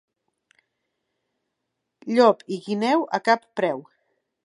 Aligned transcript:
Llop 2.17 2.43
i 2.57 2.61
guineu, 2.67 3.09
a 3.19 3.25
cap 3.31 3.49
preu. 3.63 3.89